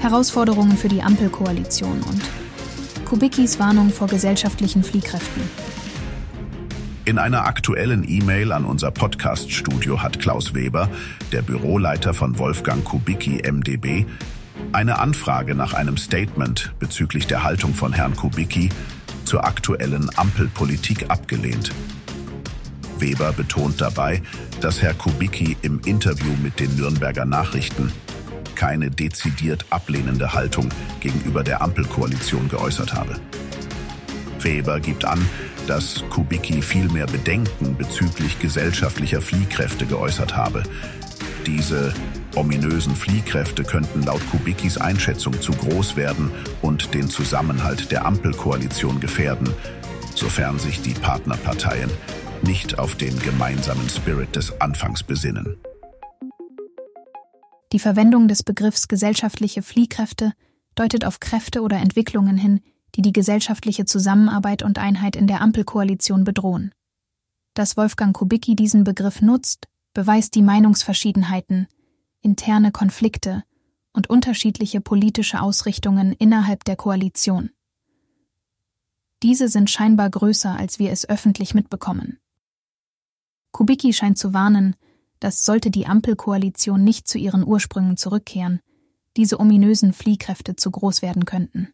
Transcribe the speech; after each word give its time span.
Herausforderungen 0.00 0.76
für 0.76 0.88
die 0.88 1.02
Ampelkoalition 1.02 2.02
und 2.02 2.22
Kubicki's 3.04 3.58
Warnung 3.58 3.90
vor 3.90 4.08
gesellschaftlichen 4.08 4.82
Fliehkräften. 4.82 5.42
In 7.04 7.18
einer 7.18 7.46
aktuellen 7.46 8.04
E-Mail 8.08 8.50
an 8.50 8.64
unser 8.64 8.90
Podcast-Studio 8.90 10.02
hat 10.02 10.18
Klaus 10.18 10.54
Weber, 10.54 10.90
der 11.30 11.42
Büroleiter 11.42 12.14
von 12.14 12.38
Wolfgang 12.38 12.84
Kubicki 12.84 13.42
MDB, 13.48 14.04
eine 14.72 14.98
Anfrage 14.98 15.54
nach 15.54 15.72
einem 15.72 15.96
Statement 15.96 16.74
bezüglich 16.80 17.26
der 17.28 17.44
Haltung 17.44 17.74
von 17.74 17.92
Herrn 17.92 18.16
Kubicki 18.16 18.70
zur 19.24 19.44
aktuellen 19.44 20.10
Ampelpolitik 20.16 21.08
abgelehnt. 21.08 21.70
Weber 22.98 23.32
betont 23.32 23.80
dabei, 23.80 24.22
dass 24.60 24.82
Herr 24.82 24.94
Kubicki 24.94 25.56
im 25.62 25.80
Interview 25.84 26.32
mit 26.42 26.58
den 26.58 26.74
Nürnberger 26.76 27.24
Nachrichten 27.24 27.92
keine 28.56 28.90
dezidiert 28.90 29.64
ablehnende 29.70 30.34
Haltung 30.34 30.68
gegenüber 30.98 31.44
der 31.44 31.62
Ampelkoalition 31.62 32.48
geäußert 32.48 32.94
habe. 32.94 33.20
Weber 34.40 34.80
gibt 34.80 35.04
an, 35.04 35.24
dass 35.66 36.04
Kubicki 36.10 36.62
vielmehr 36.62 37.06
Bedenken 37.06 37.76
bezüglich 37.76 38.38
gesellschaftlicher 38.38 39.20
Fliehkräfte 39.20 39.86
geäußert 39.86 40.36
habe. 40.36 40.62
Diese 41.46 41.94
ominösen 42.34 42.94
Fliehkräfte 42.94 43.62
könnten 43.62 44.02
laut 44.02 44.20
Kubickis 44.30 44.78
Einschätzung 44.78 45.40
zu 45.40 45.52
groß 45.52 45.96
werden 45.96 46.30
und 46.62 46.92
den 46.94 47.08
Zusammenhalt 47.08 47.90
der 47.92 48.04
Ampelkoalition 48.04 49.00
gefährden, 49.00 49.48
sofern 50.14 50.58
sich 50.58 50.82
die 50.82 50.94
Partnerparteien 50.94 51.90
nicht 52.42 52.78
auf 52.78 52.94
den 52.96 53.18
gemeinsamen 53.20 53.88
Spirit 53.88 54.36
des 54.36 54.60
Anfangs 54.60 55.02
besinnen. 55.02 55.56
Die 57.72 57.78
Verwendung 57.78 58.28
des 58.28 58.42
Begriffs 58.42 58.88
gesellschaftliche 58.88 59.62
Fliehkräfte 59.62 60.32
deutet 60.74 61.04
auf 61.04 61.20
Kräfte 61.20 61.62
oder 61.62 61.78
Entwicklungen 61.78 62.36
hin, 62.36 62.60
die 62.94 63.02
die 63.02 63.12
gesellschaftliche 63.12 63.84
Zusammenarbeit 63.84 64.62
und 64.62 64.78
Einheit 64.78 65.16
in 65.16 65.26
der 65.26 65.40
Ampelkoalition 65.40 66.24
bedrohen. 66.24 66.72
Dass 67.54 67.76
Wolfgang 67.76 68.14
Kubicki 68.14 68.54
diesen 68.54 68.84
Begriff 68.84 69.20
nutzt, 69.20 69.68
beweist 69.94 70.34
die 70.34 70.42
Meinungsverschiedenheiten, 70.42 71.66
interne 72.20 72.70
Konflikte 72.70 73.42
und 73.92 74.08
unterschiedliche 74.10 74.80
politische 74.80 75.40
Ausrichtungen 75.40 76.12
innerhalb 76.12 76.64
der 76.64 76.76
Koalition. 76.76 77.50
Diese 79.22 79.48
sind 79.48 79.70
scheinbar 79.70 80.10
größer, 80.10 80.54
als 80.54 80.78
wir 80.78 80.92
es 80.92 81.08
öffentlich 81.08 81.54
mitbekommen. 81.54 82.18
Kubicki 83.52 83.94
scheint 83.94 84.18
zu 84.18 84.34
warnen, 84.34 84.76
dass 85.20 85.44
sollte 85.44 85.70
die 85.70 85.86
Ampelkoalition 85.86 86.82
nicht 86.82 87.08
zu 87.08 87.18
ihren 87.18 87.46
Ursprüngen 87.46 87.96
zurückkehren, 87.96 88.60
diese 89.16 89.40
ominösen 89.40 89.92
Fliehkräfte 89.92 90.56
zu 90.56 90.70
groß 90.70 91.02
werden 91.02 91.24
könnten. 91.24 91.68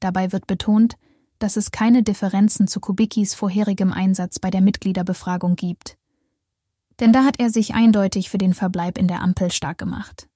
Dabei 0.00 0.32
wird 0.32 0.46
betont, 0.46 0.96
dass 1.38 1.56
es 1.56 1.70
keine 1.70 2.02
Differenzen 2.02 2.66
zu 2.66 2.80
Kubickis 2.80 3.34
vorherigem 3.34 3.92
Einsatz 3.92 4.38
bei 4.38 4.50
der 4.50 4.60
Mitgliederbefragung 4.60 5.54
gibt. 5.54 5.96
Denn 7.00 7.12
da 7.12 7.24
hat 7.24 7.38
er 7.38 7.50
sich 7.50 7.74
eindeutig 7.74 8.28
für 8.28 8.38
den 8.38 8.54
Verbleib 8.54 8.98
in 8.98 9.06
der 9.06 9.22
Ampel 9.22 9.52
stark 9.52 9.78
gemacht. 9.78 10.28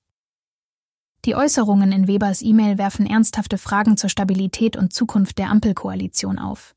Die 1.24 1.34
Äußerungen 1.36 1.92
in 1.92 2.08
Webers 2.08 2.42
E-Mail 2.42 2.78
werfen 2.78 3.06
ernsthafte 3.06 3.58
Fragen 3.58 3.96
zur 3.96 4.10
Stabilität 4.10 4.76
und 4.76 4.92
Zukunft 4.92 5.38
der 5.38 5.50
Ampelkoalition 5.50 6.38
auf. 6.38 6.74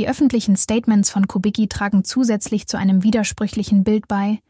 Die 0.00 0.08
öffentlichen 0.08 0.56
Statements 0.56 1.10
von 1.10 1.28
Kubicki 1.28 1.68
tragen 1.68 2.04
zusätzlich 2.04 2.66
zu 2.66 2.78
einem 2.78 3.02
widersprüchlichen 3.02 3.84
Bild 3.84 4.08
bei, 4.08 4.40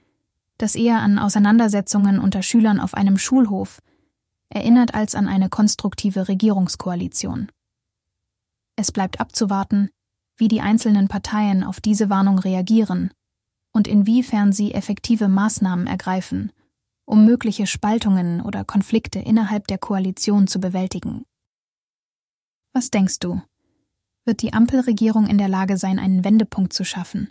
das 0.59 0.77
eher 0.77 1.01
an 1.01 1.19
Auseinandersetzungen 1.19 2.21
unter 2.21 2.43
Schülern 2.43 2.79
auf 2.79 2.95
einem 2.95 3.19
Schulhof 3.19 3.83
erinnert 4.49 4.95
als 4.95 5.17
an 5.17 5.27
eine 5.27 5.49
konstruktive 5.49 6.29
Regierungskoalition. 6.29 7.51
Es 8.77 8.93
bleibt 8.93 9.19
abzuwarten, 9.19 9.91
wie 10.37 10.47
die 10.47 10.61
einzelnen 10.61 11.09
Parteien 11.09 11.65
auf 11.65 11.81
diese 11.81 12.09
Warnung 12.09 12.39
reagieren 12.39 13.13
und 13.73 13.89
inwiefern 13.89 14.53
sie 14.53 14.73
effektive 14.73 15.27
Maßnahmen 15.27 15.89
ergreifen, 15.89 16.53
um 17.07 17.25
mögliche 17.25 17.67
Spaltungen 17.67 18.41
oder 18.41 18.65
Konflikte 18.65 19.19
innerhalb 19.19 19.67
der 19.67 19.79
Koalition 19.79 20.47
zu 20.47 20.61
bewältigen. 20.61 21.25
Was 22.73 22.93
denkst 22.93 23.19
du? 23.19 23.43
Wird 24.31 24.43
die 24.43 24.53
Ampelregierung 24.53 25.27
in 25.27 25.39
der 25.39 25.49
Lage 25.49 25.77
sein, 25.77 25.99
einen 25.99 26.25
Wendepunkt 26.25 26.73
zu 26.73 26.85
schaffen. 26.85 27.31